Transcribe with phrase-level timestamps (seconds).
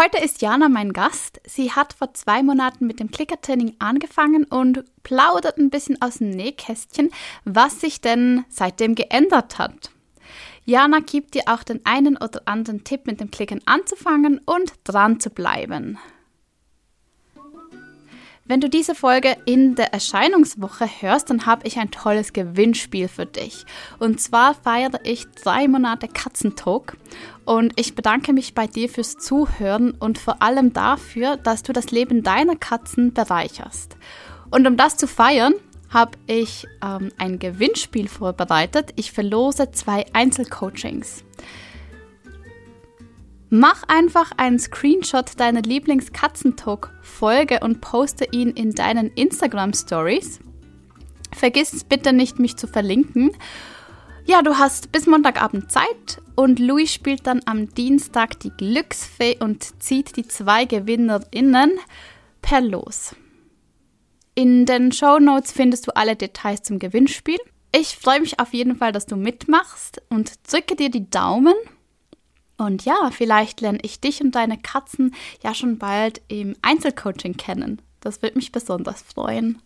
[0.00, 1.40] Heute ist Jana mein Gast.
[1.44, 6.30] Sie hat vor zwei Monaten mit dem Klickertraining angefangen und plaudert ein bisschen aus dem
[6.30, 7.10] Nähkästchen,
[7.44, 9.90] was sich denn seitdem geändert hat.
[10.64, 15.18] Jana gibt dir auch den einen oder anderen Tipp, mit dem Klicken anzufangen und dran
[15.18, 15.98] zu bleiben.
[18.48, 23.26] Wenn du diese Folge in der Erscheinungswoche hörst, dann habe ich ein tolles Gewinnspiel für
[23.26, 23.66] dich.
[23.98, 26.96] Und zwar feiere ich drei Monate Katzentalk
[27.44, 31.90] und ich bedanke mich bei dir fürs Zuhören und vor allem dafür, dass du das
[31.90, 33.98] Leben deiner Katzen bereicherst.
[34.50, 35.52] Und um das zu feiern,
[35.90, 38.92] habe ich ähm, ein Gewinnspiel vorbereitet.
[38.96, 41.22] Ich verlose zwei Einzelcoachings.
[43.50, 50.40] Mach einfach einen Screenshot deiner Lieblings-Katzentalk-Folge und poste ihn in deinen Instagram-Stories.
[51.32, 53.30] Vergiss bitte nicht, mich zu verlinken.
[54.26, 59.82] Ja, du hast bis Montagabend Zeit und Louis spielt dann am Dienstag die Glücksfee und
[59.82, 61.72] zieht die zwei GewinnerInnen
[62.42, 63.16] per Los.
[64.34, 67.38] In den Show Notes findest du alle Details zum Gewinnspiel.
[67.74, 71.54] Ich freue mich auf jeden Fall, dass du mitmachst und drücke dir die Daumen.
[72.58, 77.80] Und ja, vielleicht lerne ich dich und deine Katzen ja schon bald im Einzelcoaching kennen.
[78.00, 79.62] Das würde mich besonders freuen.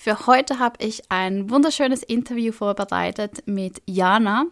[0.00, 4.46] Für heute habe ich ein wunderschönes Interview vorbereitet mit Jana.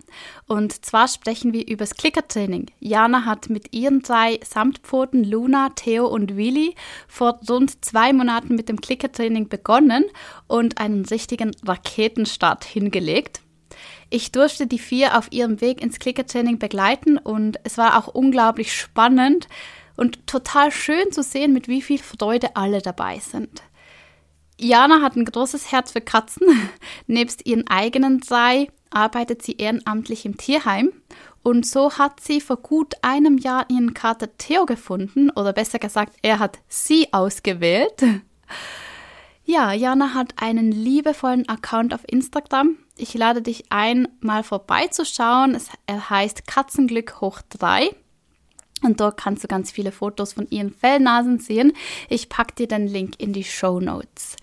[0.47, 2.67] Und zwar sprechen wir über das Klickertraining.
[2.81, 6.75] Jana hat mit ihren drei Samtpfoten Luna, Theo und Willi
[7.07, 10.05] vor rund zwei Monaten mit dem Klickertraining begonnen
[10.48, 13.41] und einen richtigen Raketenstart hingelegt.
[14.11, 18.73] Ich durfte die vier auf ihrem Weg ins Klickertraining begleiten und es war auch unglaublich
[18.73, 19.48] spannend
[19.97, 23.63] und total schön zu sehen, mit wie viel Freude alle dabei sind.
[24.59, 26.47] Jana hat ein großes Herz für Katzen.
[27.07, 30.93] Nebst ihren eigenen drei arbeitet sie ehrenamtlich im Tierheim.
[31.43, 36.15] Und so hat sie vor gut einem Jahr ihren Kater Theo gefunden, oder besser gesagt,
[36.23, 38.03] er hat sie ausgewählt.
[39.48, 42.79] Ja, Jana hat einen liebevollen Account auf Instagram.
[42.98, 45.55] Ich lade dich ein, mal vorbeizuschauen.
[45.55, 47.90] Es, heißt Katzenglück hoch 3.
[48.83, 51.73] Und dort kannst du ganz viele Fotos von ihren Fellnasen sehen.
[52.08, 54.36] Ich packe dir den Link in die Show Notes.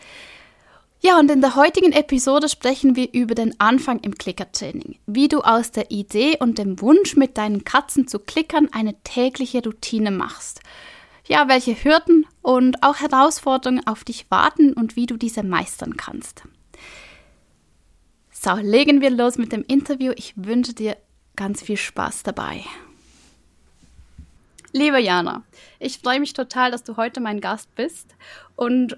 [1.02, 5.00] Ja, und in der heutigen Episode sprechen wir über den Anfang im Klickertraining.
[5.06, 9.62] Wie du aus der Idee und dem Wunsch, mit deinen Katzen zu klickern, eine tägliche
[9.64, 10.62] Routine machst.
[11.28, 16.44] Ja, welche Hürden und auch Herausforderungen auf dich warten und wie du diese meistern kannst.
[18.46, 20.12] So, legen wir los mit dem Interview.
[20.18, 20.98] Ich wünsche dir
[21.38, 22.66] ganz viel Spaß dabei.
[24.74, 25.44] Liebe Jana,
[25.80, 28.18] ich freue mich total, dass du heute mein Gast bist
[28.58, 28.98] und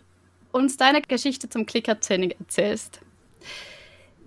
[0.51, 3.01] uns deine Geschichte zum Klickertraining erzählst.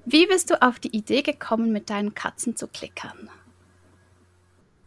[0.04, 3.28] Wie bist du auf die Idee gekommen, mit deinen Katzen zu klickern?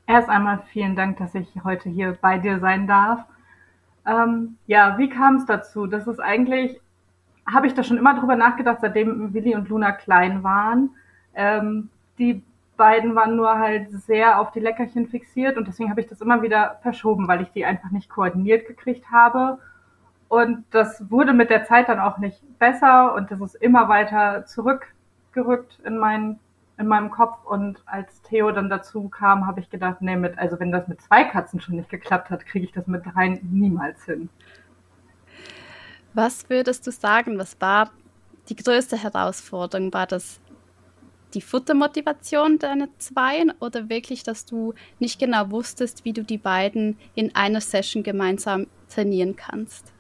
[0.07, 3.19] Erst einmal vielen Dank, dass ich heute hier bei dir sein darf.
[4.05, 5.87] Ähm, ja, wie kam es dazu?
[5.87, 6.79] Das ist eigentlich,
[7.45, 10.91] habe ich da schon immer drüber nachgedacht, seitdem Willi und Luna klein waren.
[11.33, 12.43] Ähm, die
[12.77, 16.41] beiden waren nur halt sehr auf die Leckerchen fixiert und deswegen habe ich das immer
[16.41, 19.59] wieder verschoben, weil ich die einfach nicht koordiniert gekriegt habe.
[20.29, 24.45] Und das wurde mit der Zeit dann auch nicht besser und das ist immer weiter
[24.45, 26.39] zurückgerückt in, mein,
[26.77, 27.43] in meinem Kopf.
[27.45, 31.01] Und als Theo dann dazu kam, habe ich gedacht, nee, mit, also wenn das mit
[31.01, 34.29] zwei Katzen schon nicht geklappt hat, kriege ich das mit dreien niemals hin.
[36.13, 37.89] Was würdest du sagen, was war
[38.49, 39.93] die größte Herausforderung?
[39.93, 40.41] War das
[41.33, 46.97] die Futtermotivation deiner Zweien oder wirklich, dass du nicht genau wusstest, wie du die beiden
[47.15, 49.93] in einer Session gemeinsam trainieren kannst?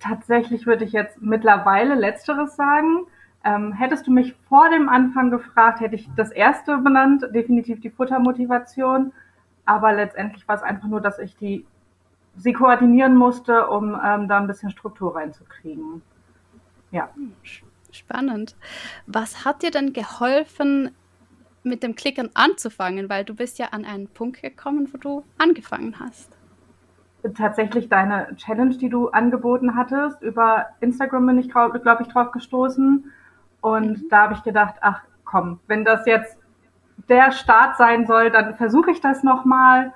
[0.00, 3.06] Tatsächlich würde ich jetzt mittlerweile Letzteres sagen.
[3.44, 7.90] Ähm, hättest du mich vor dem Anfang gefragt, hätte ich das erste benannt, definitiv die
[7.90, 9.12] Futtermotivation.
[9.64, 11.66] Aber letztendlich war es einfach nur, dass ich die
[12.36, 16.02] sie koordinieren musste, um ähm, da ein bisschen Struktur reinzukriegen.
[16.90, 17.08] Ja.
[17.90, 18.56] Spannend.
[19.06, 20.90] Was hat dir denn geholfen,
[21.62, 23.08] mit dem Klickern anzufangen?
[23.08, 26.30] Weil du bist ja an einen Punkt gekommen, wo du angefangen hast.
[27.36, 30.20] Tatsächlich deine Challenge, die du angeboten hattest.
[30.22, 33.12] Über Instagram bin ich, glaube ich, drauf gestoßen.
[33.60, 34.08] Und mhm.
[34.10, 36.36] da habe ich gedacht, ach komm, wenn das jetzt
[37.08, 39.92] der Start sein soll, dann versuche ich das nochmal.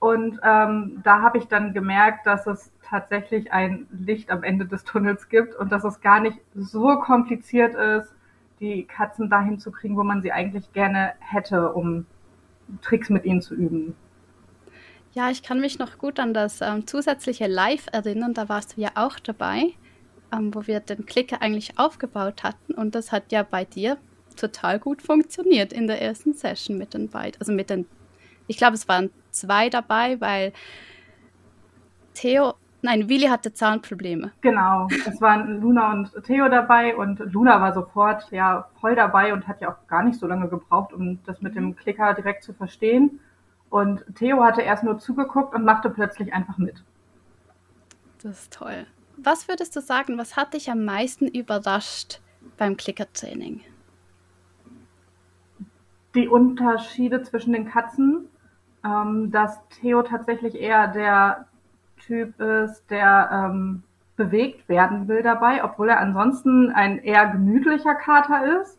[0.00, 4.84] Und ähm, da habe ich dann gemerkt, dass es tatsächlich ein Licht am Ende des
[4.84, 8.14] Tunnels gibt und dass es gar nicht so kompliziert ist,
[8.60, 12.06] die Katzen dahin zu kriegen, wo man sie eigentlich gerne hätte, um
[12.80, 13.94] Tricks mit ihnen zu üben.
[15.12, 18.80] Ja, ich kann mich noch gut an das ähm, zusätzliche Live erinnern, da warst du
[18.80, 19.72] ja auch dabei,
[20.32, 23.96] ähm, wo wir den Klicker eigentlich aufgebaut hatten und das hat ja bei dir
[24.36, 27.86] total gut funktioniert in der ersten Session mit den beiden, also mit den
[28.48, 30.52] ich glaube, es waren zwei dabei, weil
[32.14, 34.32] Theo, nein, Willi hatte Zahnprobleme.
[34.40, 39.46] Genau, es waren Luna und Theo dabei und Luna war sofort ja voll dabei und
[39.46, 42.52] hat ja auch gar nicht so lange gebraucht, um das mit dem Klicker direkt zu
[42.52, 43.20] verstehen.
[43.70, 46.82] Und Theo hatte erst nur zugeguckt und machte plötzlich einfach mit.
[48.22, 48.86] Das ist toll.
[49.16, 52.20] Was würdest du sagen, was hat dich am meisten überrascht
[52.56, 53.60] beim Klickertraining?
[56.14, 58.28] Die Unterschiede zwischen den Katzen,
[58.88, 61.46] ähm, dass Theo tatsächlich eher der
[61.98, 63.82] Typ ist, der ähm,
[64.16, 68.78] bewegt werden will dabei, obwohl er ansonsten ein eher gemütlicher Kater ist.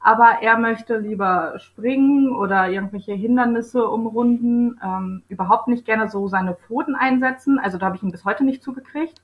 [0.00, 6.54] Aber er möchte lieber springen oder irgendwelche Hindernisse umrunden, ähm, überhaupt nicht gerne so seine
[6.54, 7.58] Pfoten einsetzen.
[7.58, 9.20] Also da habe ich ihn bis heute nicht zugekriegt.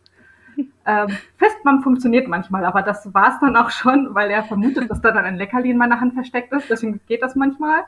[0.85, 5.01] Ähm, Festmann funktioniert manchmal, aber das war es dann auch schon, weil er vermutet, dass
[5.01, 6.69] da dann ein Leckerli in meiner Hand versteckt ist.
[6.69, 7.85] Deswegen geht das manchmal.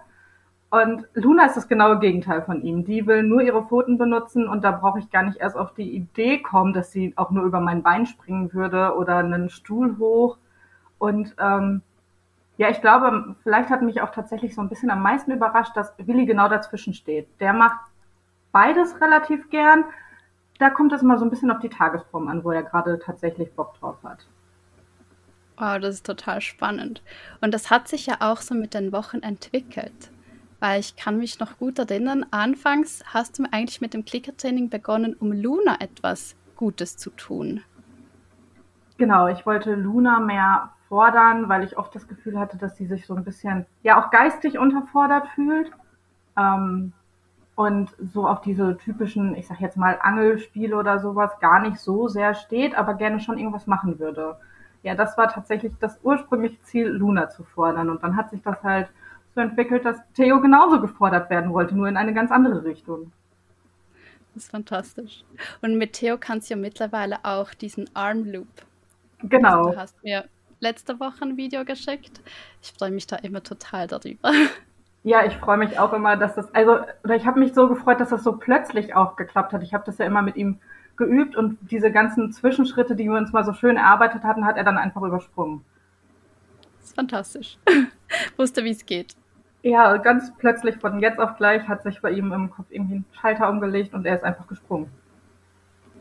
[0.75, 2.85] Und Luna ist das genaue Gegenteil von ihm.
[2.85, 5.94] Die will nur ihre Pfoten benutzen und da brauche ich gar nicht erst auf die
[5.94, 10.37] Idee kommen, dass sie auch nur über mein Bein springen würde oder einen Stuhl hoch.
[10.99, 11.82] Und ähm,
[12.56, 15.94] ja, ich glaube, vielleicht hat mich auch tatsächlich so ein bisschen am meisten überrascht, dass
[15.97, 17.29] Willi genau dazwischen steht.
[17.38, 17.79] Der macht
[18.50, 19.85] beides relativ gern.
[20.59, 23.53] Da kommt es immer so ein bisschen auf die Tagesform an, wo er gerade tatsächlich
[23.53, 24.26] Bock drauf hat.
[25.56, 27.00] Wow, das ist total spannend.
[27.41, 30.11] Und das hat sich ja auch so mit den Wochen entwickelt
[30.64, 35.14] weil ich kann mich noch gut erinnern, anfangs hast du eigentlich mit dem Klickertraining begonnen,
[35.14, 37.61] um Luna etwas Gutes zu tun.
[38.96, 43.05] Genau, ich wollte Luna mehr fordern, weil ich oft das Gefühl hatte, dass sie sich
[43.06, 45.70] so ein bisschen, ja, auch geistig unterfordert fühlt.
[46.38, 46.94] Ähm,
[47.56, 52.08] und so auf diese typischen, ich sag jetzt mal, Angelspiele oder sowas gar nicht so
[52.08, 54.38] sehr steht, aber gerne schon irgendwas machen würde.
[54.82, 57.90] Ja, das war tatsächlich das ursprüngliche Ziel, Luna zu fordern.
[57.90, 58.88] Und dann hat sich das halt
[59.34, 63.12] so entwickelt, dass Theo genauso gefordert werden wollte, nur in eine ganz andere Richtung.
[64.34, 65.25] Das ist fantastisch.
[65.62, 68.48] Und mit Theo kannst du ja mittlerweile auch diesen Arm Loop.
[69.22, 69.58] Genau.
[69.58, 70.25] Also du hast mir
[70.60, 72.20] letzte Woche ein Video geschickt.
[72.62, 74.32] Ich freue mich da immer total darüber.
[75.04, 78.00] Ja, ich freue mich auch immer, dass das, also, oder ich habe mich so gefreut,
[78.00, 79.62] dass das so plötzlich auch geklappt hat.
[79.62, 80.58] Ich habe das ja immer mit ihm
[80.96, 84.64] geübt und diese ganzen Zwischenschritte, die wir uns mal so schön erarbeitet hatten, hat er
[84.64, 85.64] dann einfach übersprungen.
[86.80, 87.58] Das ist fantastisch.
[88.37, 89.14] Wusste, wie es geht.
[89.64, 93.05] Ja, ganz plötzlich von jetzt auf gleich hat sich bei ihm im Kopf irgendwie ein
[93.19, 94.90] Schalter umgelegt und er ist einfach gesprungen.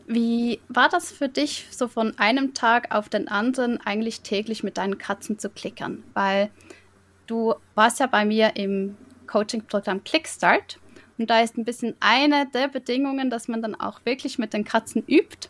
[0.06, 4.76] Wie war das für dich, so von einem Tag auf den anderen eigentlich täglich mit
[4.76, 6.04] deinen Katzen zu klickern?
[6.12, 6.50] Weil
[7.26, 10.78] du warst ja bei mir im Coaching-Programm Clickstart
[11.16, 14.64] und da ist ein bisschen eine der Bedingungen, dass man dann auch wirklich mit den
[14.64, 15.48] Katzen übt.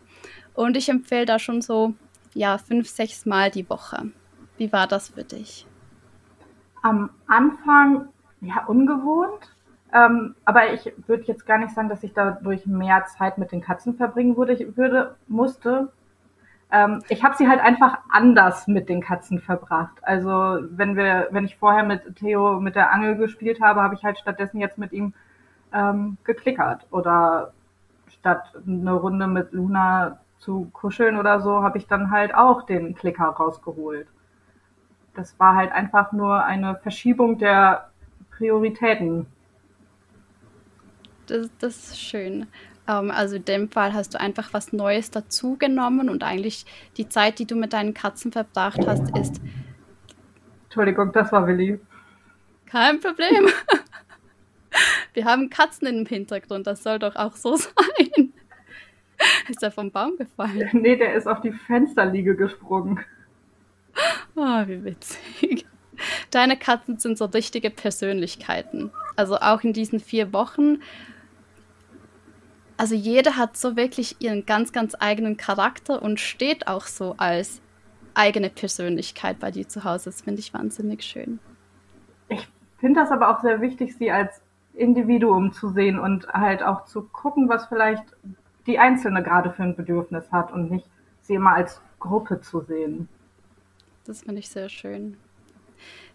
[0.55, 1.94] Und ich empfehle da schon so,
[2.32, 4.12] ja, fünf, sechs Mal die Woche.
[4.56, 5.66] Wie war das für dich?
[6.84, 8.08] Am Anfang
[8.40, 9.56] ja ungewohnt.
[9.92, 13.62] Ähm, aber ich würde jetzt gar nicht sagen, dass ich dadurch mehr Zeit mit den
[13.62, 14.52] Katzen verbringen würde.
[14.52, 15.92] Ich würde, musste.
[16.70, 19.96] Ähm, ich habe sie halt einfach anders mit den Katzen verbracht.
[20.02, 24.04] Also wenn wir, wenn ich vorher mit Theo mit der Angel gespielt habe, habe ich
[24.04, 25.14] halt stattdessen jetzt mit ihm
[25.72, 26.87] ähm, geklickert.
[26.90, 27.54] Oder
[28.08, 32.94] statt eine Runde mit Luna zu kuscheln oder so, habe ich dann halt auch den
[32.94, 34.08] Klicker rausgeholt
[35.14, 37.90] das war halt einfach nur eine Verschiebung der
[38.37, 39.26] Prioritäten.
[41.26, 42.47] Das, das ist schön.
[42.87, 46.66] Ähm, also in dem Fall hast du einfach was Neues dazugenommen und eigentlich
[46.97, 49.40] die Zeit, die du mit deinen Katzen verbracht hast, ist.
[50.64, 51.80] Entschuldigung, das war Willi.
[52.66, 53.49] Kein Problem.
[55.14, 58.33] Wir haben Katzen im Hintergrund, das soll doch auch so sein.
[59.49, 60.68] Ist er vom Baum gefallen?
[60.73, 63.00] Nee, der ist auf die Fensterliege gesprungen.
[64.37, 65.67] Oh, wie witzig.
[66.31, 68.91] Deine Katzen sind so richtige Persönlichkeiten.
[69.17, 70.79] Also auch in diesen vier Wochen.
[72.76, 77.62] Also jeder hat so wirklich ihren ganz, ganz eigenen Charakter und steht auch so als
[78.14, 80.07] eigene Persönlichkeit bei dir zu Hause.
[80.07, 81.38] Das finde ich wahnsinnig schön.
[82.29, 82.49] Ich
[82.79, 84.41] finde das aber auch sehr wichtig, sie als
[84.75, 88.05] Individuum zu sehen und halt auch zu gucken, was vielleicht
[88.67, 90.88] die Einzelne gerade für ein Bedürfnis hat und nicht
[91.23, 93.09] sie immer als Gruppe zu sehen.
[94.06, 95.16] Das finde ich sehr schön.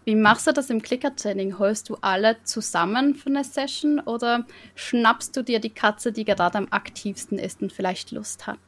[0.04, 1.58] Wie machst du das im Clicker-Training?
[1.58, 4.44] Holst du alle zusammen für eine Session oder
[4.74, 8.58] schnappst du dir die Katze, die gerade am aktivsten ist und vielleicht Lust hat?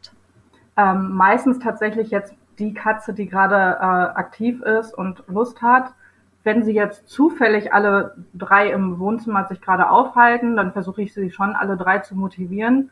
[0.77, 5.95] Ähm, meistens tatsächlich jetzt die Katze, die gerade äh, aktiv ist und Lust hat.
[6.45, 11.31] Wenn sie jetzt zufällig alle drei im Wohnzimmer sich gerade aufhalten, dann versuche ich sie
[11.31, 12.91] schon alle drei zu motivieren.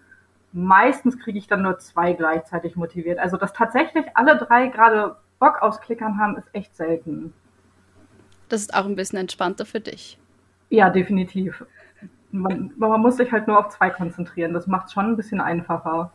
[0.52, 3.18] Meistens kriege ich dann nur zwei gleichzeitig motiviert.
[3.18, 7.32] Also dass tatsächlich alle drei gerade Bock aufs Klickern haben, ist echt selten.
[8.48, 10.18] Das ist auch ein bisschen entspannter für dich.
[10.68, 11.64] Ja, definitiv.
[12.30, 14.52] man, man muss sich halt nur auf zwei konzentrieren.
[14.52, 16.12] Das macht es schon ein bisschen einfacher.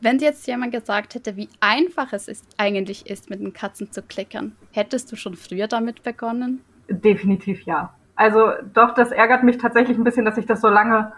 [0.00, 3.92] Wenn dir jetzt jemand gesagt hätte, wie einfach es ist, eigentlich ist, mit den Katzen
[3.92, 6.62] zu klickern, hättest du schon früher damit begonnen?
[6.88, 7.92] Definitiv ja.
[8.16, 11.12] Also doch, das ärgert mich tatsächlich ein bisschen, dass ich das so lange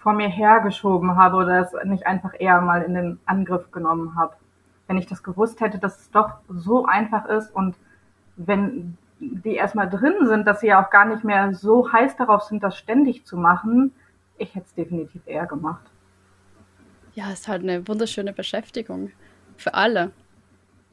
[0.00, 4.34] vor mir hergeschoben habe oder es nicht einfach eher mal in den Angriff genommen habe.
[4.88, 7.76] Wenn ich das gewusst hätte, dass es doch so einfach ist und
[8.36, 12.42] wenn die erstmal drin sind, dass sie ja auch gar nicht mehr so heiß darauf
[12.42, 13.92] sind, das ständig zu machen,
[14.38, 15.84] ich hätte es definitiv eher gemacht.
[17.14, 19.10] Ja, ist halt eine wunderschöne Beschäftigung
[19.56, 20.12] für alle.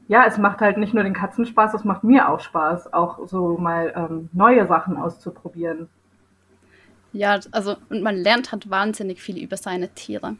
[0.08, 3.26] Ja, es macht halt nicht nur den Katzen Spaß, es macht mir auch Spaß, auch
[3.26, 5.88] so mal ähm, neue Sachen auszuprobieren.
[7.12, 10.36] Ja, also und man lernt halt wahnsinnig viel über seine Tiere,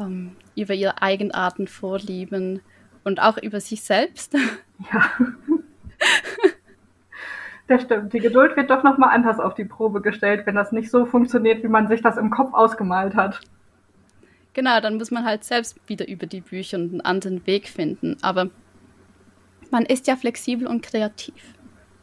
[0.00, 2.60] ähm, über ihre Eigenarten, Vorlieben
[3.04, 4.34] und auch über sich selbst.
[4.92, 5.10] Ja.
[7.66, 8.14] Das stimmt.
[8.14, 11.62] Die Geduld wird doch nochmal anders auf die Probe gestellt, wenn das nicht so funktioniert,
[11.62, 13.40] wie man sich das im Kopf ausgemalt hat.
[14.54, 18.16] Genau, dann muss man halt selbst wieder über die Bücher und einen anderen Weg finden.
[18.22, 18.50] Aber
[19.70, 21.54] man ist ja flexibel und kreativ.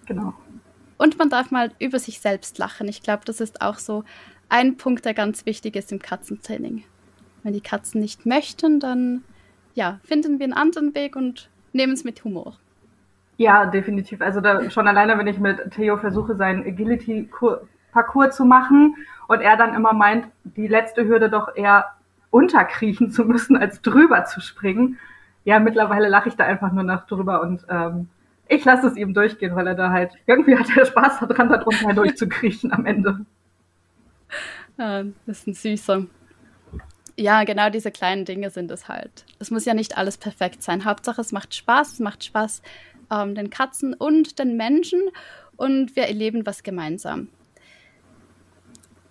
[0.05, 0.33] Genau.
[0.97, 2.87] Und man darf mal über sich selbst lachen.
[2.87, 4.03] Ich glaube, das ist auch so
[4.49, 6.83] ein Punkt, der ganz wichtig ist im Katzentraining.
[7.43, 9.23] Wenn die Katzen nicht möchten, dann
[9.75, 12.57] ja, finden wir einen anderen Weg und nehmen es mit Humor.
[13.37, 14.21] Ja, definitiv.
[14.21, 18.95] Also da, schon alleine, wenn ich mit Theo versuche, seinen Agility-Parcours zu machen
[19.27, 21.85] und er dann immer meint, die letzte Hürde doch eher
[22.31, 24.97] unterkriechen zu müssen, als drüber zu springen.
[25.43, 28.07] Ja, mittlerweile lache ich da einfach nur nach drüber und ähm,
[28.47, 31.57] ich lasse es ihm durchgehen, weil er da halt, irgendwie hat er Spaß daran, da
[31.57, 33.25] drunter durchzukriechen am Ende.
[34.77, 36.05] Ja, das ist ein süßer.
[37.17, 39.25] Ja, genau diese kleinen Dinge sind es halt.
[39.39, 40.83] Es muss ja nicht alles perfekt sein.
[40.83, 41.93] Hauptsache, es macht Spaß.
[41.93, 42.61] Es macht Spaß,
[43.11, 45.01] ähm, den Katzen und den Menschen
[45.55, 47.29] und wir erleben was gemeinsam.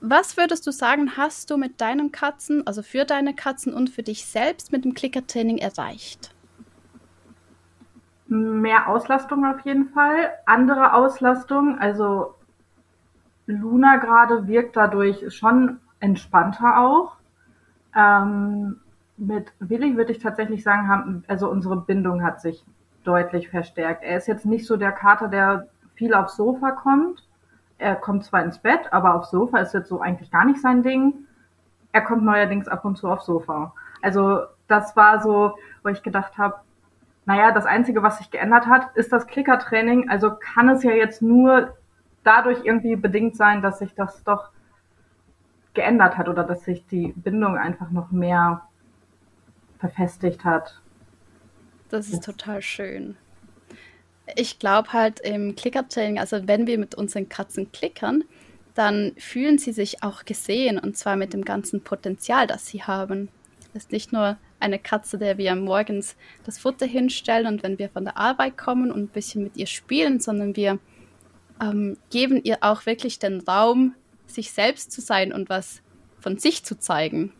[0.01, 4.03] Was würdest du sagen, hast du mit deinen Katzen, also für deine Katzen und für
[4.03, 6.35] dich selbst mit dem Klickertraining erreicht?
[8.27, 10.31] Mehr Auslastung auf jeden Fall.
[10.45, 12.35] Andere Auslastung, also
[13.47, 17.17] Luna gerade wirkt dadurch schon entspannter auch.
[17.97, 18.81] Ähm,
[19.17, 22.65] mit Willi würde ich tatsächlich sagen, haben, also unsere Bindung hat sich
[23.05, 24.03] deutlich verstärkt.
[24.03, 27.27] Er ist jetzt nicht so der Kater, der viel aufs Sofa kommt.
[27.79, 30.83] Er kommt zwar ins Bett, aber aufs Sofa ist jetzt so eigentlich gar nicht sein
[30.83, 31.27] Ding.
[31.93, 33.73] Er kommt neuerdings ab und zu aufs Sofa.
[34.03, 36.57] Also das war so, wo ich gedacht habe,
[37.27, 40.11] naja, das Einzige, was sich geändert hat, ist das Klickertraining.
[40.11, 41.75] Also kann es ja jetzt nur
[42.23, 44.51] dadurch irgendwie bedingt sein, dass sich das doch
[45.75, 48.63] geändert hat oder dass sich die Bindung einfach noch mehr
[49.79, 50.81] verfestigt hat.
[51.91, 53.17] Das ist total schön.
[54.37, 58.25] Ich glaube halt im Clicker-Training, also wenn wir mit unseren Katzen klickern,
[58.75, 63.29] dann fühlen sie sich auch gesehen und zwar mit dem ganzen Potenzial, das sie haben.
[63.73, 67.89] Das ist nicht nur eine Katze, der wir morgens das Futter hinstellen und wenn wir
[67.91, 70.79] von der Arbeit kommen und ein bisschen mit ihr spielen, sondern wir
[71.61, 73.95] ähm, geben ihr auch wirklich den Raum,
[74.35, 75.83] sich selbst zu sein und was
[76.21, 77.33] von sich zu zeigen.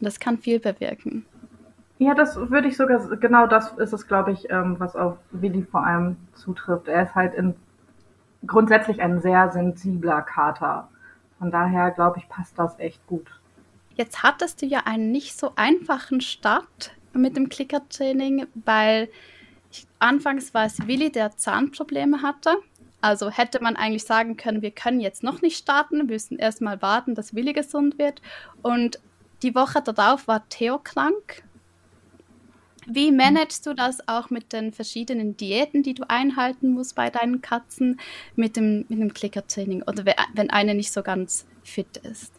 [0.00, 1.26] Und das kann viel bewirken.
[1.98, 5.62] Ja, das würde ich sogar, genau das ist es, glaube ich, ähm, was auf Willi
[5.62, 6.88] vor allem zutrifft.
[6.88, 7.54] Er ist halt in,
[8.46, 10.88] grundsätzlich ein sehr sensibler Kater.
[11.38, 13.28] Von daher, glaube ich, passt das echt gut.
[13.94, 19.08] Jetzt hattest du ja einen nicht so einfachen Start mit dem Klickertraining, weil
[19.70, 22.56] ich, anfangs war es Willi, der Zahnprobleme hatte.
[23.02, 26.80] Also hätte man eigentlich sagen können, wir können jetzt noch nicht starten, wir müssen erstmal
[26.80, 28.22] warten, dass Willi gesund wird.
[28.62, 28.98] Und
[29.42, 31.42] die Woche darauf war Theo krank
[32.86, 37.40] wie managst du das auch mit den verschiedenen Diäten, die du einhalten musst bei deinen
[37.40, 38.00] Katzen,
[38.34, 40.04] mit dem, mit dem Klickertraining oder
[40.34, 42.32] wenn eine nicht so ganz fit ist?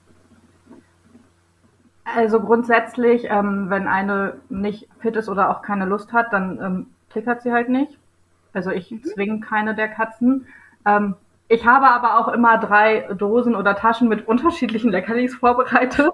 [2.04, 6.88] Also grundsätzlich, ähm, wenn eine nicht fit ist oder auch keine Lust hat, dann ähm,
[7.10, 7.98] klickert sie halt nicht.
[8.54, 9.04] Also ich mhm.
[9.04, 10.48] zwinge keine der Katzen.
[10.86, 11.16] Ähm,
[11.50, 16.14] ich habe aber auch immer drei Dosen oder Taschen mit unterschiedlichen Leckerlis vorbereitet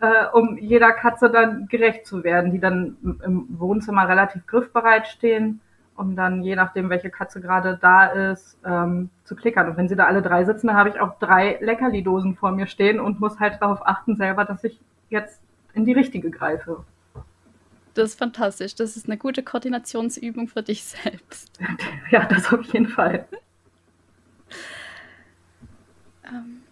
[0.00, 5.60] äh, um jeder Katze dann gerecht zu werden, die dann im Wohnzimmer relativ griffbereit stehen,
[5.96, 9.68] um dann je nachdem, welche Katze gerade da ist, ähm, zu klickern.
[9.70, 12.66] Und wenn sie da alle drei sitzen, dann habe ich auch drei Leckerli-Dosen vor mir
[12.66, 15.40] stehen und muss halt darauf achten selber, dass ich jetzt
[15.72, 16.84] in die richtige greife.
[17.96, 18.74] Das ist fantastisch.
[18.74, 21.58] Das ist eine gute Koordinationsübung für dich selbst.
[22.10, 23.26] Ja, das auf jeden Fall.
[26.24, 26.62] ähm,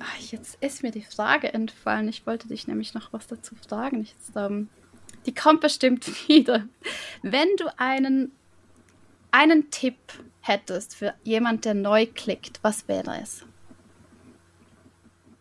[0.00, 2.08] Ach, jetzt ist mir die Frage entfallen.
[2.08, 4.02] Ich wollte dich nämlich noch was dazu fragen.
[4.02, 4.68] Jetzt, ähm,
[5.24, 6.64] die kommt bestimmt wieder.
[7.22, 8.32] Wenn du einen,
[9.30, 9.98] einen Tipp
[10.40, 13.46] hättest für jemand, der neu klickt, was wäre es?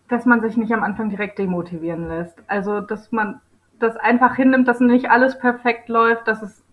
[0.10, 2.38] dass man sich nicht am Anfang direkt demotivieren lässt.
[2.46, 3.42] Also, dass man
[3.80, 6.64] das einfach hinnimmt, dass nicht alles perfekt läuft, dass es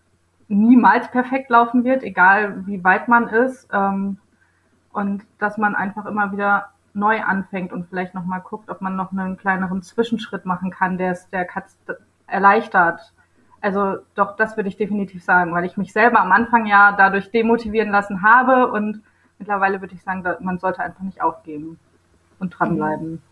[0.48, 3.68] niemals perfekt laufen wird, egal wie weit man ist.
[3.72, 4.18] Ähm,
[4.92, 9.12] und dass man einfach immer wieder neu anfängt und vielleicht nochmal guckt, ob man noch
[9.12, 11.78] einen kleineren Zwischenschritt machen kann, der es der Katz
[12.26, 13.12] erleichtert.
[13.60, 17.30] Also doch, das würde ich definitiv sagen, weil ich mich selber am Anfang ja dadurch
[17.30, 19.02] demotivieren lassen habe und
[19.38, 21.78] mittlerweile würde ich sagen, man sollte einfach nicht aufgeben
[22.38, 23.12] und dranbleiben.
[23.12, 23.22] Mhm.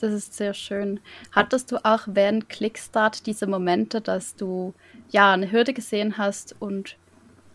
[0.00, 1.00] Das ist sehr schön.
[1.32, 4.74] Hattest du auch während Clickstart diese Momente, dass du
[5.10, 6.96] ja eine Hürde gesehen hast und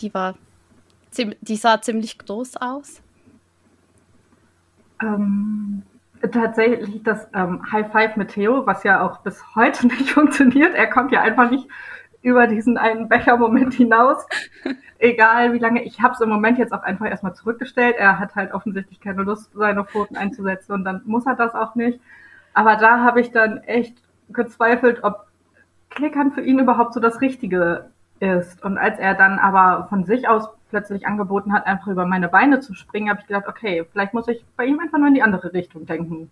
[0.01, 0.36] die war
[1.17, 3.01] die sah ziemlich groß aus?
[5.01, 5.81] Ähm,
[6.31, 10.75] tatsächlich das ähm, High Five mit Theo, was ja auch bis heute nicht funktioniert.
[10.75, 11.67] Er kommt ja einfach nicht
[12.22, 14.25] über diesen einen Becher-Moment hinaus.
[15.00, 15.84] Egal wie lange.
[15.84, 17.96] Ich habe es im Moment jetzt auch einfach erstmal zurückgestellt.
[17.98, 21.75] Er hat halt offensichtlich keine Lust, seine Pfoten einzusetzen und dann muss er das auch
[21.75, 22.01] nicht.
[22.59, 23.95] Aber da habe ich dann echt
[24.33, 25.27] gezweifelt, ob
[25.89, 27.85] Klickern für ihn überhaupt so das Richtige
[28.19, 28.61] ist.
[28.65, 32.59] Und als er dann aber von sich aus plötzlich angeboten hat, einfach über meine Beine
[32.59, 35.21] zu springen, habe ich gedacht, okay, vielleicht muss ich bei ihm einfach nur in die
[35.21, 36.29] andere Richtung denken.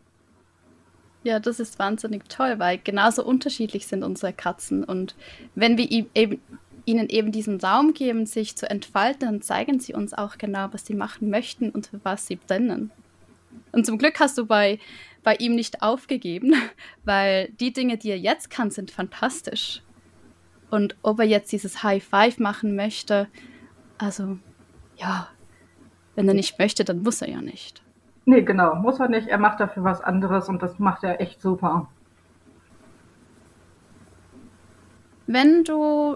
[1.23, 4.83] Ja, das ist wahnsinnig toll, weil genauso unterschiedlich sind unsere Katzen.
[4.83, 5.15] Und
[5.55, 6.41] wenn wir eben,
[6.83, 10.85] ihnen eben diesen Raum geben, sich zu entfalten, dann zeigen sie uns auch genau, was
[10.85, 12.91] sie machen möchten und für was sie brennen.
[13.71, 14.79] Und zum Glück hast du bei,
[15.27, 16.53] bei ihm nicht aufgegeben,
[17.03, 19.83] weil die Dinge, die er jetzt kann, sind fantastisch.
[20.69, 23.27] Und ob er jetzt dieses High Five machen möchte,
[23.97, 24.37] also
[24.95, 25.27] ja,
[26.15, 27.83] wenn er nicht möchte, dann muss er ja nicht.
[28.23, 29.27] Nee, genau, muss er nicht.
[29.27, 31.89] Er macht dafür was anderes und das macht er echt super.
[35.25, 36.15] Wenn du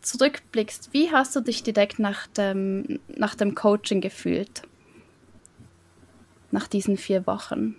[0.00, 4.62] zurückblickst, wie hast du dich direkt nach dem, nach dem Coaching gefühlt?
[6.50, 7.76] Nach diesen vier Wochen?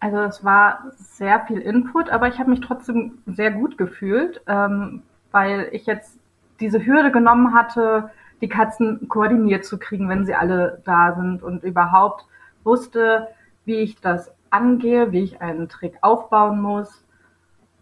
[0.00, 5.02] Also es war sehr viel Input, aber ich habe mich trotzdem sehr gut gefühlt, ähm,
[5.30, 6.18] weil ich jetzt
[6.60, 11.64] diese Hürde genommen hatte, die Katzen koordiniert zu kriegen, wenn sie alle da sind und
[11.64, 12.26] überhaupt
[12.64, 13.28] wusste,
[13.64, 17.04] wie ich das angehe, wie ich einen Trick aufbauen muss.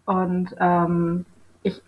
[0.05, 1.25] Und ähm,
[1.63, 1.81] ich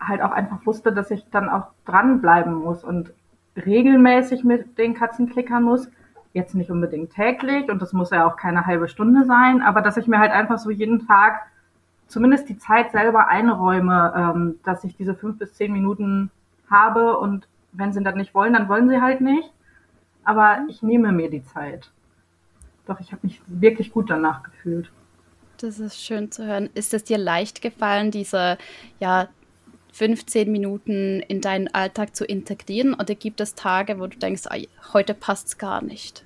[0.00, 3.12] halt auch einfach wusste, dass ich dann auch dranbleiben muss und
[3.56, 5.88] regelmäßig mit den Katzen klickern muss
[6.34, 9.96] jetzt nicht unbedingt täglich und das muss ja auch keine halbe Stunde sein, aber dass
[9.96, 11.46] ich mir halt einfach so jeden Tag
[12.08, 16.30] zumindest die Zeit selber einräume, ähm, dass ich diese fünf bis zehn Minuten
[16.68, 19.50] habe und wenn sie das nicht wollen, dann wollen sie halt nicht.
[20.24, 21.90] Aber ich nehme mir die Zeit.
[22.86, 24.90] Doch ich habe mich wirklich gut danach gefühlt.
[25.58, 26.68] Das ist schön zu hören.
[26.74, 28.58] Ist es dir leicht gefallen, diese
[29.00, 29.28] ja,
[29.94, 32.94] 15 Minuten in deinen Alltag zu integrieren?
[32.94, 34.56] Oder gibt es Tage, wo du denkst, ah,
[34.92, 36.24] heute passt es gar nicht?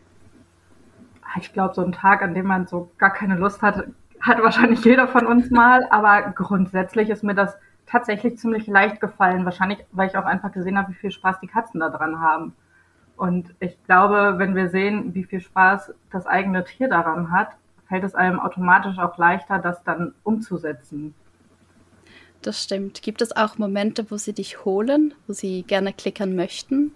[1.39, 3.85] Ich glaube, so ein Tag, an dem man so gar keine Lust hat,
[4.21, 5.87] hat wahrscheinlich jeder von uns mal.
[5.91, 9.45] Aber grundsätzlich ist mir das tatsächlich ziemlich leicht gefallen.
[9.45, 12.55] Wahrscheinlich, weil ich auch einfach gesehen habe, wie viel Spaß die Katzen da dran haben.
[13.19, 17.51] Und ich glaube, wenn wir sehen, wie viel Spaß das eigene Tier daran hat,
[17.87, 21.15] fällt es einem automatisch auch leichter, das dann umzusetzen
[22.43, 23.03] das stimmt.
[23.03, 26.93] Gibt es auch Momente, wo sie dich holen, wo sie gerne klickern möchten?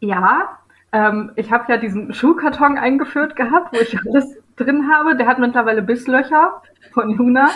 [0.00, 0.58] Ja,
[0.92, 5.16] ähm, ich habe ja diesen Schuhkarton eingeführt gehabt, wo ich alles drin habe.
[5.16, 7.50] Der hat mittlerweile Bisslöcher von Luna.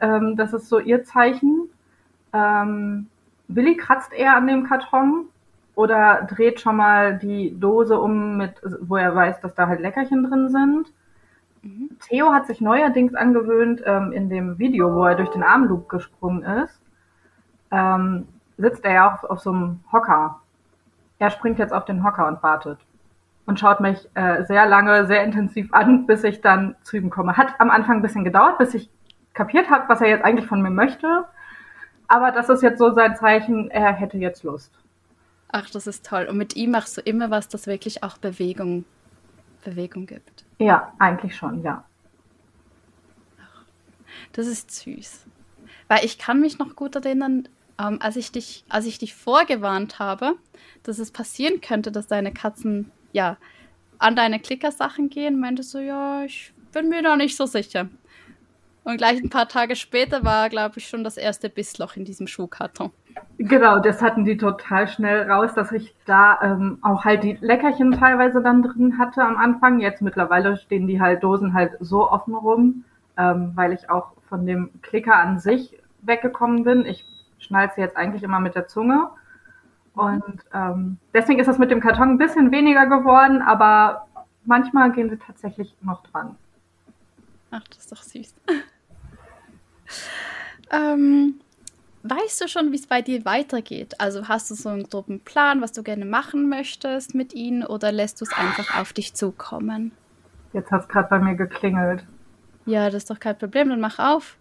[0.00, 1.68] Ähm, das ist so ihr Zeichen.
[2.32, 3.06] Ähm,
[3.48, 5.26] Willi kratzt eher an dem Karton
[5.74, 10.24] oder dreht schon mal die Dose um, mit, wo er weiß, dass da halt Leckerchen
[10.24, 10.92] drin sind.
[12.00, 16.42] Theo hat sich neuerdings angewöhnt, ähm, in dem Video, wo er durch den Armloop gesprungen
[16.42, 16.80] ist,
[17.70, 20.40] ähm, sitzt er ja auch auf so einem Hocker.
[21.18, 22.78] Er springt jetzt auf den Hocker und wartet
[23.46, 27.36] und schaut mich äh, sehr lange, sehr intensiv an, bis ich dann zu ihm komme.
[27.36, 28.88] Hat am Anfang ein bisschen gedauert, bis ich
[29.34, 31.24] kapiert habe, was er jetzt eigentlich von mir möchte.
[32.08, 34.72] Aber das ist jetzt so sein Zeichen, er hätte jetzt Lust.
[35.52, 36.26] Ach, das ist toll.
[36.30, 38.84] Und mit ihm machst du immer was, das wirklich auch Bewegung,
[39.60, 40.44] Bewegung gibt.
[40.58, 41.84] Ja, eigentlich schon, ja.
[44.32, 45.26] Das ist süß.
[45.88, 49.98] Weil ich kann mich noch gut erinnern, ähm, als, ich dich, als ich dich vorgewarnt
[49.98, 50.34] habe,
[50.82, 53.36] dass es passieren könnte, dass deine Katzen ja
[53.98, 57.88] an deine Klickersachen gehen, meintest du, ja, ich bin mir da nicht so sicher.
[58.84, 62.26] Und gleich ein paar Tage später war, glaube ich, schon das erste Bissloch in diesem
[62.26, 62.90] Schuhkarton.
[63.38, 67.92] Genau, das hatten die total schnell raus, dass ich da ähm, auch halt die Leckerchen
[67.92, 69.80] teilweise dann drin hatte am Anfang.
[69.80, 72.84] Jetzt mittlerweile stehen die halt Dosen halt so offen rum,
[73.18, 76.86] ähm, weil ich auch von dem Klicker an sich weggekommen bin.
[76.86, 77.04] Ich
[77.38, 79.10] schnall sie jetzt eigentlich immer mit der Zunge.
[79.94, 84.06] Und ähm, deswegen ist das mit dem Karton ein bisschen weniger geworden, aber
[84.44, 86.36] manchmal gehen sie tatsächlich noch dran.
[87.50, 88.34] Ach, das ist doch süß.
[90.70, 91.40] Ähm,
[92.02, 93.94] weißt du schon, wie es bei dir weitergeht?
[93.98, 97.92] Also hast du so einen groben Plan, was du gerne machen möchtest mit ihnen oder
[97.92, 99.92] lässt du es einfach auf dich zukommen?
[100.52, 102.04] Jetzt hat es gerade bei mir geklingelt.
[102.66, 104.36] Ja, das ist doch kein Problem, dann mach auf.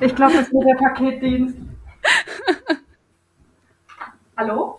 [0.00, 1.56] Ich glaube, das ist der Paketdienst.
[4.36, 4.78] Hallo?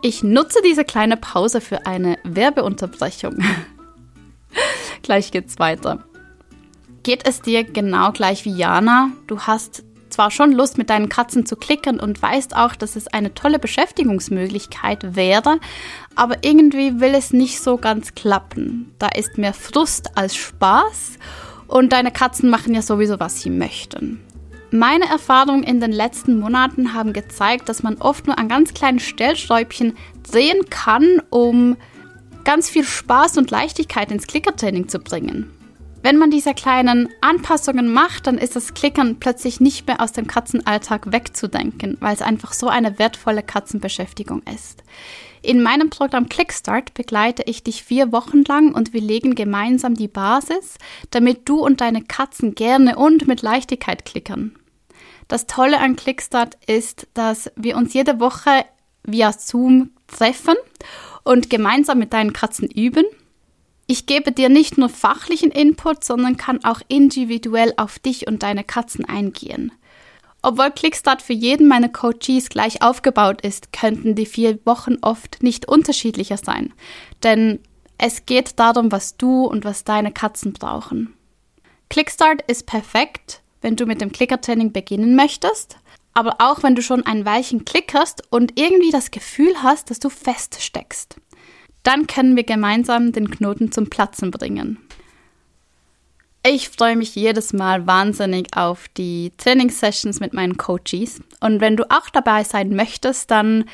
[0.00, 3.38] Ich nutze diese kleine Pause für eine Werbeunterbrechung.
[5.02, 6.04] gleich geht's weiter.
[7.08, 9.12] Geht es dir genau gleich wie Jana?
[9.28, 13.06] Du hast zwar schon Lust, mit deinen Katzen zu klicken und weißt auch, dass es
[13.06, 15.58] eine tolle Beschäftigungsmöglichkeit wäre,
[16.16, 18.92] aber irgendwie will es nicht so ganz klappen.
[18.98, 21.12] Da ist mehr Frust als Spaß
[21.66, 24.20] und deine Katzen machen ja sowieso, was sie möchten.
[24.70, 29.00] Meine Erfahrungen in den letzten Monaten haben gezeigt, dass man oft nur an ganz kleinen
[29.00, 29.96] Stellstäubchen
[30.30, 31.78] drehen kann, um
[32.44, 35.54] ganz viel Spaß und Leichtigkeit ins Klickertraining zu bringen.
[36.00, 40.28] Wenn man diese kleinen Anpassungen macht, dann ist das Klickern plötzlich nicht mehr aus dem
[40.28, 44.84] Katzenalltag wegzudenken, weil es einfach so eine wertvolle Katzenbeschäftigung ist.
[45.42, 50.08] In meinem Programm Clickstart begleite ich dich vier Wochen lang und wir legen gemeinsam die
[50.08, 50.78] Basis,
[51.10, 54.56] damit du und deine Katzen gerne und mit Leichtigkeit klickern.
[55.26, 58.64] Das Tolle an Clickstart ist, dass wir uns jede Woche
[59.04, 60.54] via Zoom treffen
[61.22, 63.04] und gemeinsam mit deinen Katzen üben.
[63.90, 68.62] Ich gebe dir nicht nur fachlichen Input, sondern kann auch individuell auf dich und deine
[68.62, 69.72] Katzen eingehen.
[70.42, 75.66] Obwohl Clickstart für jeden meiner Coaches gleich aufgebaut ist, könnten die vier Wochen oft nicht
[75.66, 76.74] unterschiedlicher sein.
[77.22, 77.60] Denn
[77.96, 81.14] es geht darum, was du und was deine Katzen brauchen.
[81.88, 85.78] Clickstart ist perfekt, wenn du mit dem Klickertraining beginnen möchtest,
[86.12, 90.10] aber auch wenn du schon ein Weilchen klickerst und irgendwie das Gefühl hast, dass du
[90.10, 91.16] feststeckst.
[91.82, 94.78] Dann können wir gemeinsam den Knoten zum Platzen bringen.
[96.44, 101.20] Ich freue mich jedes Mal wahnsinnig auf die Trainingssessions mit meinen Coaches.
[101.40, 103.64] Und wenn du auch dabei sein möchtest, dann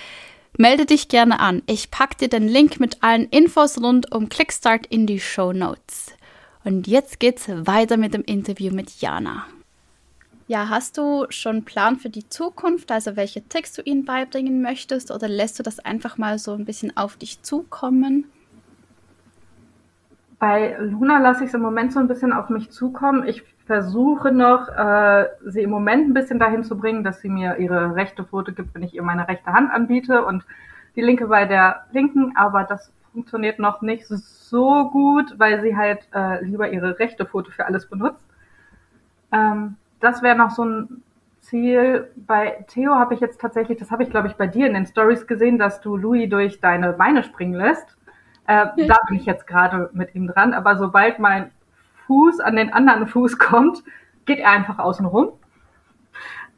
[0.57, 1.63] melde dich gerne an.
[1.67, 6.15] Ich packe dir den Link mit allen Infos rund um Clickstart in die Show Notes.
[6.65, 9.47] Und jetzt geht's weiter mit dem Interview mit Jana.
[10.47, 14.61] Ja, hast du schon einen Plan für die Zukunft, also welche Tricks du ihnen beibringen
[14.61, 18.27] möchtest, oder lässt du das einfach mal so ein bisschen auf dich zukommen?
[20.39, 23.27] Bei Luna lasse ich es im Moment so ein bisschen auf mich zukommen.
[23.27, 27.57] Ich versuche noch, äh, sie im Moment ein bisschen dahin zu bringen, dass sie mir
[27.57, 30.45] ihre rechte Pfote gibt, wenn ich ihr meine rechte Hand anbiete und
[30.97, 36.07] die linke bei der linken, aber das funktioniert noch nicht so gut, weil sie halt
[36.15, 38.21] äh, lieber ihre rechte Pfote für alles benutzt.
[39.33, 41.03] Ähm, das wäre noch so ein
[41.41, 42.11] Ziel.
[42.17, 44.87] Bei Theo habe ich jetzt tatsächlich, das habe ich glaube ich bei dir in den
[44.87, 47.97] Stories gesehen, dass du Louis durch deine Beine springen lässt.
[48.47, 48.67] Äh.
[48.87, 50.55] Da bin ich jetzt gerade mit ihm dran.
[50.55, 51.51] Aber sobald mein
[52.07, 53.83] Fuß an den anderen Fuß kommt,
[54.27, 55.33] geht er einfach außen rum.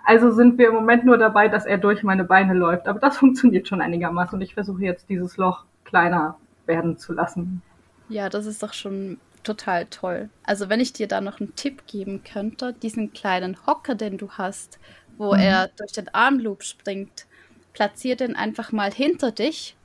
[0.05, 2.87] Also sind wir im Moment nur dabei, dass er durch meine Beine läuft.
[2.87, 7.62] Aber das funktioniert schon einigermaßen und ich versuche jetzt dieses Loch kleiner werden zu lassen.
[8.09, 10.29] Ja, das ist doch schon total toll.
[10.43, 14.31] Also wenn ich dir da noch einen Tipp geben könnte, diesen kleinen Hocker, den du
[14.33, 14.79] hast,
[15.17, 15.41] wo mhm.
[15.41, 17.27] er durch den Armloop springt,
[17.73, 19.77] platzier den einfach mal hinter dich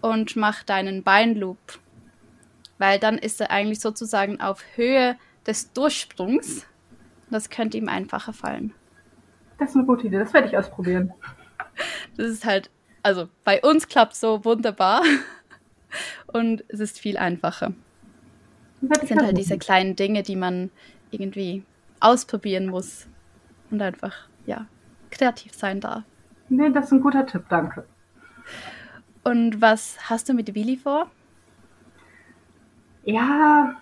[0.00, 1.58] und mach deinen Beinloop.
[2.78, 6.66] Weil dann ist er eigentlich sozusagen auf Höhe des Durchsprungs.
[7.30, 8.74] Das könnte ihm einfacher fallen.
[9.58, 11.12] Das ist eine gute Idee, das werde ich ausprobieren.
[12.18, 12.68] Das ist halt,
[13.02, 15.02] also bei uns klappt so wunderbar
[16.26, 17.72] und es ist viel einfacher.
[18.82, 20.70] Das sind halt diese kleinen Dinge, die man
[21.10, 21.64] irgendwie
[22.00, 23.06] ausprobieren muss
[23.70, 24.12] und einfach,
[24.44, 24.66] ja,
[25.10, 26.02] kreativ sein darf.
[26.48, 27.84] Nee, das ist ein guter Tipp, danke.
[29.24, 31.10] Und was hast du mit Willi vor?
[33.04, 33.76] Ja,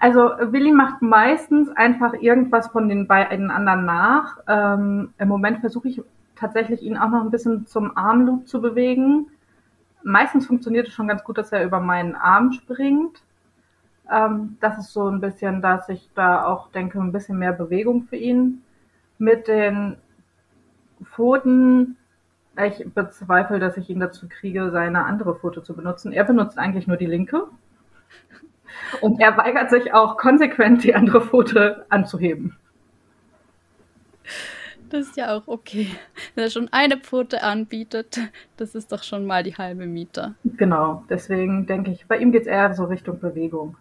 [0.00, 4.38] also Willi macht meistens einfach irgendwas von den beiden anderen nach.
[4.48, 6.02] Ähm, Im Moment versuche ich
[6.36, 9.26] tatsächlich ihn auch noch ein bisschen zum Armloop zu bewegen.
[10.02, 13.22] Meistens funktioniert es schon ganz gut, dass er über meinen Arm springt.
[14.10, 18.04] Ähm, das ist so ein bisschen, dass ich da auch denke, ein bisschen mehr Bewegung
[18.04, 18.62] für ihn.
[19.18, 19.96] Mit den
[21.04, 21.96] Pfoten,
[22.64, 26.12] ich bezweifle, dass ich ihn dazu kriege, seine andere Pfote zu benutzen.
[26.12, 27.44] Er benutzt eigentlich nur die linke.
[29.00, 32.56] Und er weigert sich auch konsequent, die andere Pfote anzuheben.
[34.88, 35.88] Das ist ja auch okay.
[36.34, 38.20] Wenn er schon eine Pfote anbietet,
[38.56, 40.34] das ist doch schon mal die halbe Miete.
[40.44, 43.76] Genau, deswegen denke ich, bei ihm geht es eher so Richtung Bewegung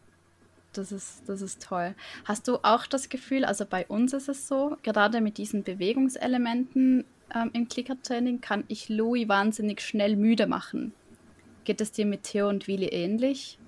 [0.78, 1.96] das ist, das ist toll.
[2.26, 7.06] Hast du auch das Gefühl, also bei uns ist es so, gerade mit diesen Bewegungselementen
[7.36, 10.94] ähm, im Klickertraining kann ich Louis wahnsinnig schnell müde machen.
[11.64, 13.60] Geht es dir mit Theo und Willi ähnlich?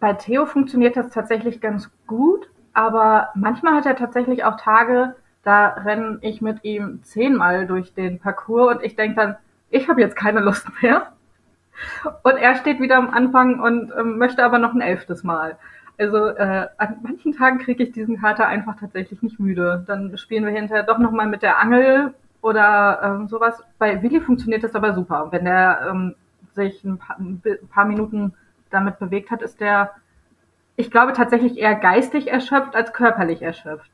[0.00, 5.68] bei Theo funktioniert das tatsächlich ganz gut, aber manchmal hat er tatsächlich auch Tage, da
[5.68, 9.36] renne ich mit ihm zehnmal durch den Parcours und ich denke dann,
[9.70, 11.12] ich habe jetzt keine Lust mehr.
[12.22, 15.56] Und er steht wieder am Anfang und ähm, möchte aber noch ein elftes Mal.
[15.98, 19.84] Also äh, an manchen Tagen kriege ich diesen Kater einfach tatsächlich nicht müde.
[19.86, 23.62] Dann spielen wir hinterher doch nochmal mit der Angel oder ähm, sowas.
[23.78, 25.28] Bei Willi funktioniert das aber super.
[25.30, 26.14] Wenn der ähm,
[26.54, 28.32] sich ein paar, ein paar Minuten
[28.70, 29.90] damit bewegt hat, ist der,
[30.76, 33.90] ich glaube, tatsächlich eher geistig erschöpft als körperlich erschöpft.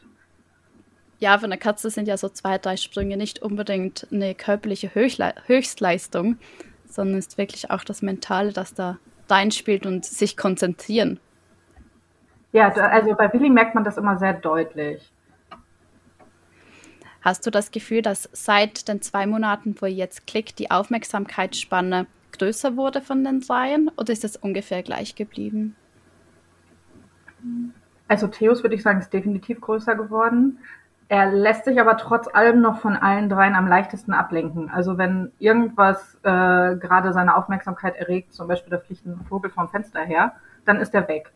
[1.21, 5.35] Ja, für eine Katze sind ja so zwei, drei Sprünge nicht unbedingt eine körperliche Höchstle
[5.47, 6.37] Höchstleistung,
[6.95, 11.19] sondern ist wirklich auch das Mentale, das da reinspielt und sich konzentrieren.
[12.53, 15.11] Ja, also bei Willi merkt man das immer sehr deutlich.
[17.21, 22.77] Hast du das Gefühl, dass seit den zwei Monaten, wo jetzt klickt, die Aufmerksamkeitsspanne größer
[22.77, 25.75] wurde von den Dreien oder ist es ungefähr gleich geblieben?
[28.09, 30.59] Also Theos würde ich sagen, ist definitiv größer geworden.
[31.09, 34.71] Er lässt sich aber trotz allem noch von allen dreien am leichtesten ablenken.
[34.71, 39.69] Also wenn irgendwas äh, gerade seine Aufmerksamkeit erregt, zum Beispiel da fliegt ein Vogel vom
[39.69, 40.33] Fenster her,
[40.65, 41.31] dann ist er weg.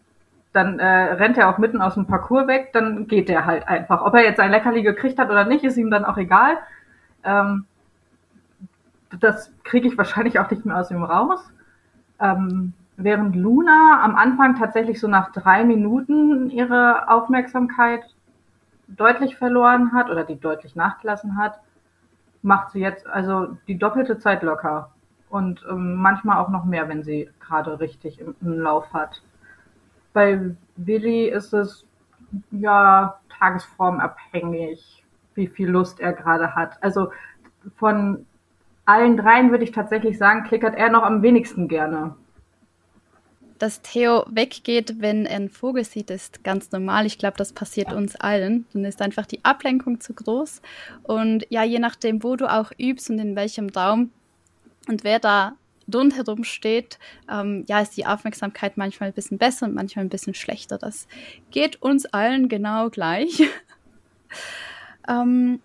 [0.55, 4.03] Dann äh, rennt er auch mitten aus dem Parcours weg, dann geht er halt einfach.
[4.03, 6.57] Ob er jetzt sein Leckerli gekriegt hat oder nicht, ist ihm dann auch egal.
[7.23, 7.67] Ähm,
[9.21, 11.41] das kriege ich wahrscheinlich auch nicht mehr aus ihm raus.
[12.21, 18.03] Ähm, während Luna am Anfang tatsächlich so nach drei Minuten ihre Aufmerksamkeit
[18.89, 21.61] deutlich verloren hat oder die deutlich nachgelassen hat,
[22.43, 24.91] macht sie jetzt also die doppelte Zeit locker.
[25.29, 29.23] Und ähm, manchmal auch noch mehr, wenn sie gerade richtig im, im Lauf hat.
[30.15, 31.87] Bei Willi ist es
[32.51, 36.83] ja tagesformabhängig, wie viel Lust er gerade hat.
[36.83, 37.13] Also
[37.77, 38.27] von
[38.87, 42.17] allen dreien würde ich tatsächlich sagen, klickert er noch am wenigsten gerne.
[43.59, 47.07] Dass Theo weggeht, wenn er einen Vogel sieht, ist ganz normal.
[47.07, 48.67] Ich glaube, das passiert uns allen.
[48.73, 50.63] Dann ist einfach die Ablenkung zu groß.
[51.03, 54.11] Und ja, je nachdem, wo du auch übst und in welchem Raum
[54.89, 55.57] und wer da
[55.93, 56.99] rundherum steht,
[57.31, 60.79] ähm, ja, ist die Aufmerksamkeit manchmal ein bisschen besser und manchmal ein bisschen schlechter.
[60.79, 61.09] Das
[61.51, 63.43] geht uns allen genau gleich.
[65.09, 65.61] ähm,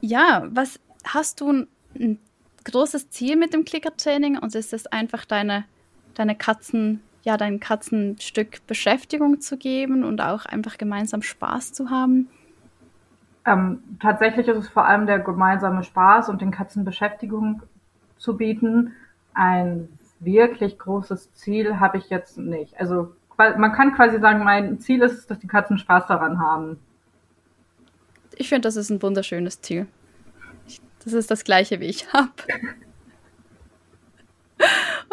[0.00, 2.18] ja, was hast du ein,
[2.64, 5.66] großes Ziel mit dem Clicker-Training und ist es einfach deine,
[6.14, 11.72] deine Katzen, ja, deinen Katzen ein Stück Beschäftigung zu geben und auch einfach gemeinsam Spaß
[11.72, 12.28] zu haben?
[13.46, 17.62] Ähm, tatsächlich ist es vor allem der gemeinsame Spaß und den Katzen Beschäftigung
[18.16, 18.94] zu bieten.
[19.34, 19.88] Ein
[20.20, 22.78] wirklich großes Ziel habe ich jetzt nicht.
[22.78, 26.78] Also man kann quasi sagen, mein Ziel ist dass die Katzen Spaß daran haben.
[28.36, 29.86] Ich finde, das ist ein wunderschönes Ziel.
[31.04, 32.30] Das ist das gleiche, wie ich habe.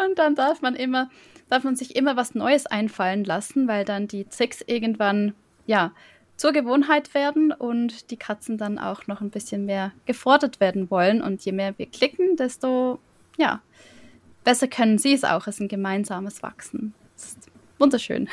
[0.04, 1.10] Und dann darf man immer,
[1.48, 5.34] darf man sich immer was Neues einfallen lassen, weil dann die Tricks irgendwann,
[5.66, 5.92] ja,
[6.36, 11.22] zur Gewohnheit werden und die Katzen dann auch noch ein bisschen mehr gefordert werden wollen.
[11.22, 12.98] Und je mehr wir klicken, desto,
[13.38, 13.60] ja,
[14.42, 15.46] besser können sie es auch.
[15.46, 16.94] Es ist ein gemeinsames Wachsen.
[17.14, 18.28] Das ist wunderschön.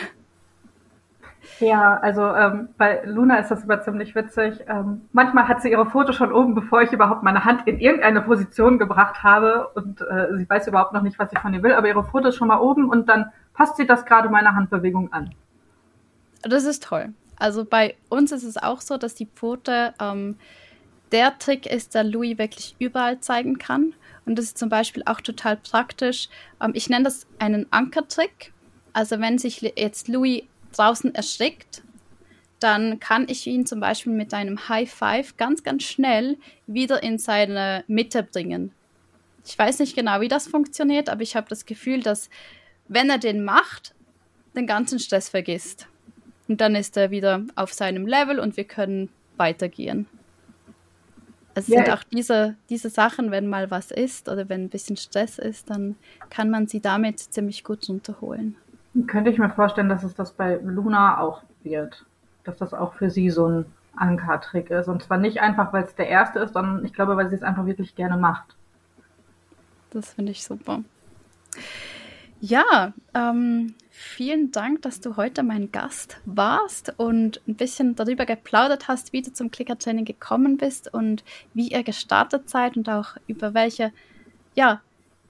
[1.59, 4.59] Ja, also ähm, bei Luna ist das immer ziemlich witzig.
[4.67, 8.21] Ähm, manchmal hat sie ihre Fotos schon oben, bevor ich überhaupt meine Hand in irgendeine
[8.21, 11.73] Position gebracht habe und äh, sie weiß überhaupt noch nicht, was ich von ihr will,
[11.73, 15.33] aber ihre Fotos schon mal oben und dann passt sie das gerade meiner Handbewegung an.
[16.43, 17.13] Das ist toll.
[17.37, 20.35] Also bei uns ist es auch so, dass die Pfote ähm,
[21.11, 23.93] der Trick ist, der Louis wirklich überall zeigen kann.
[24.25, 26.29] Und das ist zum Beispiel auch total praktisch.
[26.61, 28.53] Ähm, ich nenne das einen Ankertrick.
[28.93, 31.81] Also wenn sich jetzt Louis draußen erschrickt,
[32.59, 37.17] dann kann ich ihn zum Beispiel mit einem High Five ganz, ganz schnell wieder in
[37.17, 38.71] seine Mitte bringen.
[39.45, 42.29] Ich weiß nicht genau, wie das funktioniert, aber ich habe das Gefühl, dass
[42.87, 43.95] wenn er den macht,
[44.55, 45.87] den ganzen Stress vergisst.
[46.47, 50.07] Und dann ist er wieder auf seinem Level und wir können weitergehen.
[51.53, 51.83] Es ja.
[51.83, 55.69] sind auch diese, diese Sachen, wenn mal was ist oder wenn ein bisschen Stress ist,
[55.69, 55.95] dann
[56.29, 58.55] kann man sie damit ziemlich gut runterholen.
[59.07, 62.05] Könnte ich mir vorstellen, dass es das bei Luna auch wird.
[62.43, 64.87] Dass das auch für sie so ein Ankertrick ist.
[64.87, 67.43] Und zwar nicht einfach, weil es der erste ist, sondern ich glaube, weil sie es
[67.43, 68.55] einfach wirklich gerne macht.
[69.91, 70.81] Das finde ich super.
[72.41, 78.87] Ja, ähm, vielen Dank, dass du heute mein Gast warst und ein bisschen darüber geplaudert
[78.87, 81.23] hast, wie du zum Clicker-Training gekommen bist und
[81.53, 83.91] wie ihr gestartet seid und auch über welche
[84.55, 84.81] ja,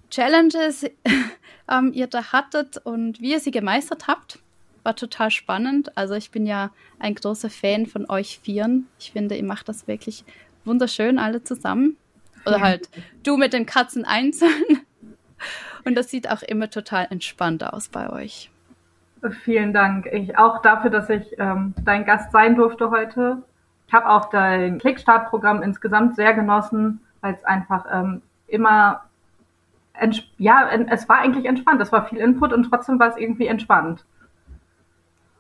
[0.10, 0.86] Challenges
[1.70, 4.40] ähm, ihr da hattet und wie ihr sie gemeistert habt.
[4.84, 5.96] War total spannend.
[5.98, 8.88] Also ich bin ja ein großer Fan von euch Vieren.
[8.98, 10.24] Ich finde, ihr macht das wirklich
[10.66, 11.98] wunderschön alle zusammen.
[12.46, 12.90] Oder halt
[13.24, 14.52] du mit den Katzen einzeln.
[15.86, 18.50] Und das sieht auch immer total entspannt aus bei euch.
[19.44, 20.06] Vielen Dank.
[20.08, 23.42] Ich auch dafür, dass ich ähm, dein Gast sein durfte heute.
[23.88, 29.09] Ich habe auch dein Kickstart-Programm insgesamt sehr genossen, weil es einfach ähm, immer
[30.38, 31.82] ja, es war eigentlich entspannt.
[31.82, 34.06] Es war viel Input und trotzdem war es irgendwie entspannt.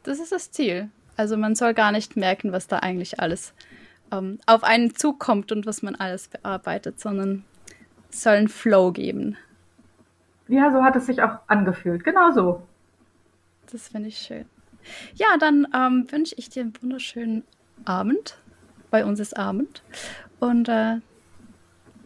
[0.03, 0.89] Das ist das Ziel.
[1.17, 3.53] Also man soll gar nicht merken, was da eigentlich alles
[4.11, 7.43] ähm, auf einen zukommt und was man alles bearbeitet, sondern
[8.09, 9.37] es soll einen Flow geben.
[10.47, 12.03] Ja, so hat es sich auch angefühlt.
[12.03, 12.63] Genau so.
[13.71, 14.45] Das finde ich schön.
[15.13, 17.43] Ja, dann ähm, wünsche ich dir einen wunderschönen
[17.85, 18.37] Abend.
[18.89, 19.83] Bei uns ist Abend.
[20.39, 20.97] Und äh,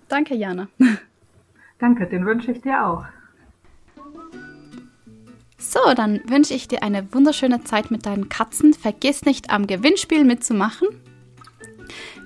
[0.10, 0.68] danke, Jana.
[1.84, 3.04] Danke, den wünsche ich dir auch.
[5.58, 8.74] So, dann wünsche ich dir eine wunderschöne Zeit mit deinen Katzen.
[8.74, 10.88] Vergiss nicht, am Gewinnspiel mitzumachen.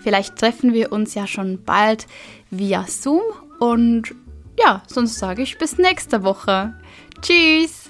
[0.01, 2.05] Vielleicht treffen wir uns ja schon bald
[2.51, 3.23] via Zoom.
[3.59, 4.13] Und
[4.59, 6.79] ja, sonst sage ich bis nächste Woche.
[7.23, 7.86] Tschüss!